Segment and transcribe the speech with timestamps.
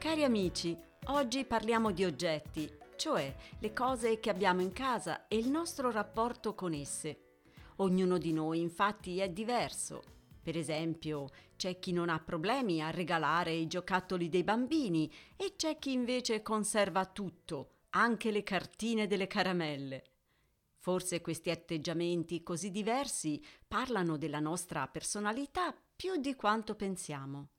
[0.00, 5.48] Cari amici, oggi parliamo di oggetti, cioè le cose che abbiamo in casa e il
[5.48, 7.20] nostro rapporto con esse.
[7.76, 10.17] Ognuno di noi infatti è diverso.
[10.42, 15.78] Per esempio, c'è chi non ha problemi a regalare i giocattoli dei bambini e c'è
[15.78, 20.04] chi invece conserva tutto, anche le cartine delle caramelle.
[20.78, 27.50] Forse questi atteggiamenti così diversi parlano della nostra personalità più di quanto pensiamo.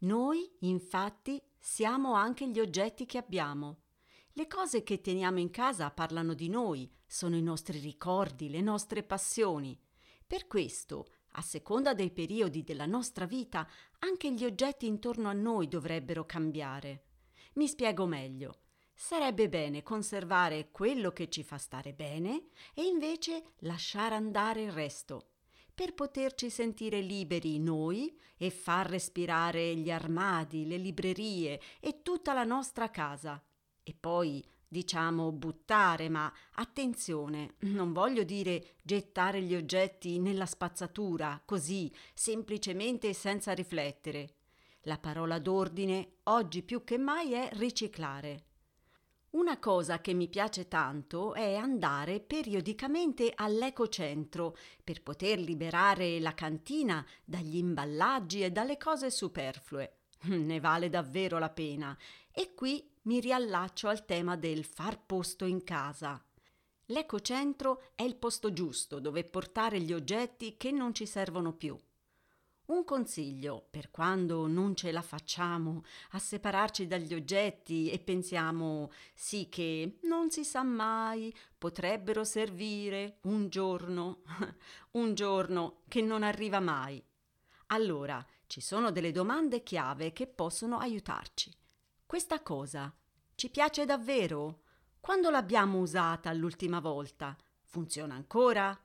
[0.00, 3.84] Noi, infatti, siamo anche gli oggetti che abbiamo.
[4.32, 9.02] Le cose che teniamo in casa parlano di noi, sono i nostri ricordi, le nostre
[9.02, 9.76] passioni.
[10.24, 11.06] Per questo,
[11.38, 13.66] a seconda dei periodi della nostra vita,
[14.00, 17.04] anche gli oggetti intorno a noi dovrebbero cambiare.
[17.54, 18.62] Mi spiego meglio.
[18.92, 25.28] Sarebbe bene conservare quello che ci fa stare bene e invece lasciare andare il resto,
[25.72, 32.42] per poterci sentire liberi noi e far respirare gli armadi, le librerie e tutta la
[32.42, 33.40] nostra casa
[33.84, 41.90] e poi diciamo buttare, ma attenzione, non voglio dire gettare gli oggetti nella spazzatura, così,
[42.12, 44.34] semplicemente senza riflettere.
[44.82, 48.44] La parola d'ordine oggi più che mai è riciclare.
[49.30, 57.04] Una cosa che mi piace tanto è andare periodicamente all'ecocentro per poter liberare la cantina
[57.24, 59.96] dagli imballaggi e dalle cose superflue.
[60.28, 61.96] Ne vale davvero la pena.
[62.32, 66.22] E qui mi riallaccio al tema del far posto in casa.
[66.90, 71.74] L'ecocentro è il posto giusto dove portare gli oggetti che non ci servono più.
[72.66, 79.48] Un consiglio per quando non ce la facciamo a separarci dagli oggetti e pensiamo sì
[79.48, 84.20] che non si sa mai, potrebbero servire un giorno,
[84.92, 87.02] un giorno che non arriva mai.
[87.68, 91.50] Allora, ci sono delle domande chiave che possono aiutarci.
[92.08, 92.90] Questa cosa
[93.38, 94.62] ci piace davvero?
[94.98, 97.36] Quando l'abbiamo usata l'ultima volta?
[97.62, 98.76] Funziona ancora?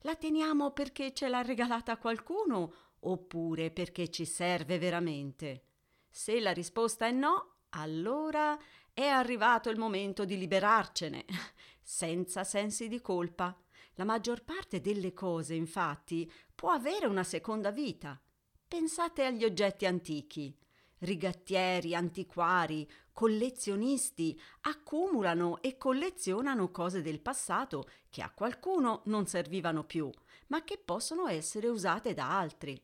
[0.00, 5.64] La teniamo perché ce l'ha regalata qualcuno oppure perché ci serve veramente?
[6.10, 8.58] Se la risposta è no, allora
[8.92, 11.24] è arrivato il momento di liberarcene,
[11.80, 13.58] senza sensi di colpa.
[13.94, 18.20] La maggior parte delle cose, infatti, può avere una seconda vita.
[18.68, 20.54] Pensate agli oggetti antichi
[21.02, 30.10] rigattieri, antiquari, collezionisti accumulano e collezionano cose del passato che a qualcuno non servivano più,
[30.48, 32.80] ma che possono essere usate da altri.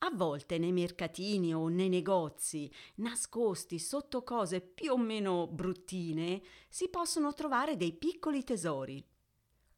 [0.00, 6.88] A volte nei mercatini o nei negozi, nascosti sotto cose più o meno bruttine, si
[6.88, 9.04] possono trovare dei piccoli tesori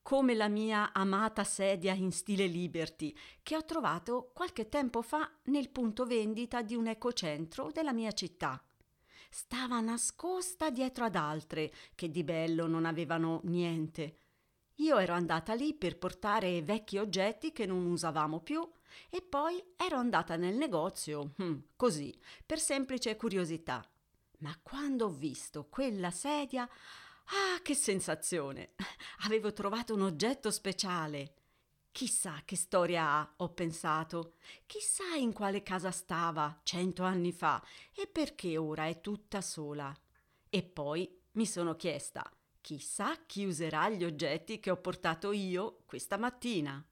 [0.09, 5.69] come la mia amata sedia in stile Liberty che ho trovato qualche tempo fa nel
[5.69, 8.59] punto vendita di un ecocentro della mia città.
[9.29, 14.17] Stava nascosta dietro ad altre che di bello non avevano niente.
[14.77, 18.67] Io ero andata lì per portare vecchi oggetti che non usavamo più
[19.11, 23.87] e poi ero andata nel negozio, hm, così, per semplice curiosità.
[24.39, 26.67] Ma quando ho visto quella sedia,
[27.31, 28.75] Ah, che sensazione!
[29.25, 31.35] Avevo trovato un oggetto speciale.
[31.93, 34.35] Chissà che storia ha, ho pensato.
[34.67, 37.63] Chissà in quale casa stava cento anni fa
[37.93, 39.95] e perché ora è tutta sola.
[40.49, 42.31] E poi mi sono chiesta,
[42.61, 46.83] chissà chi userà gli oggetti che ho portato io questa mattina.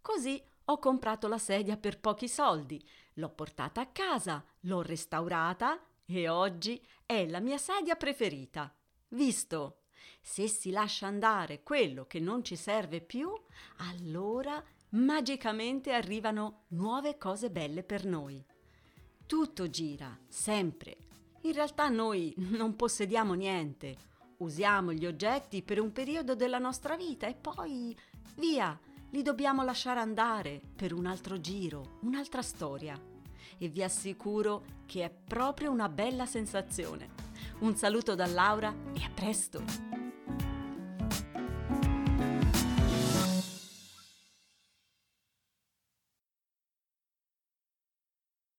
[0.00, 2.84] Così ho comprato la sedia per pochi soldi,
[3.14, 8.74] l'ho portata a casa, l'ho restaurata e oggi è la mia sedia preferita.
[9.08, 9.82] Visto?
[10.20, 13.30] Se si lascia andare quello che non ci serve più,
[13.90, 18.44] allora magicamente arrivano nuove cose belle per noi.
[19.26, 20.96] Tutto gira, sempre.
[21.42, 23.96] In realtà noi non possediamo niente.
[24.38, 27.96] Usiamo gli oggetti per un periodo della nostra vita e poi
[28.36, 28.78] via,
[29.10, 33.00] li dobbiamo lasciare andare per un altro giro, un'altra storia.
[33.58, 37.25] E vi assicuro che è proprio una bella sensazione.
[37.58, 39.95] Un saluto da Laura e a presto!